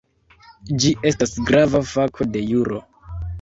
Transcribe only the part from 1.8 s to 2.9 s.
fako de juro.